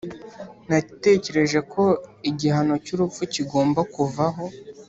[0.69, 1.83] natekereje ko
[2.29, 4.43] igihano cyurupfu kigomba kuvaho.